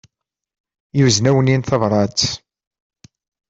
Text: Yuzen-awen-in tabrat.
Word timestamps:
Yuzen-awen-in 0.97 1.61
tabrat. 1.63 2.19